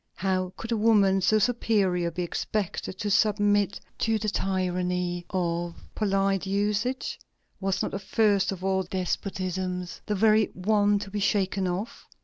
[0.15, 6.47] How could a woman so superior be expected to submit to the tyranny of polite
[6.47, 7.19] usages?
[7.59, 12.07] Was not the first of all despotisms the very one to be shaken off?